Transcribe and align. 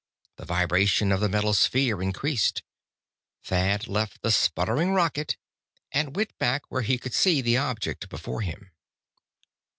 The 0.37 0.45
vibration 0.45 1.11
of 1.11 1.19
the 1.19 1.29
metal 1.29 1.53
sphere 1.53 2.01
increased. 2.01 2.63
Thad 3.43 3.87
left 3.87 4.23
the 4.23 4.31
sputtering 4.31 4.93
rocket 4.93 5.37
and 5.91 6.15
went 6.15 6.35
back 6.39 6.63
where 6.69 6.81
he 6.81 6.97
could 6.97 7.13
see 7.13 7.39
the 7.39 7.57
object 7.57 8.09
before 8.09 8.41
him. 8.41 8.71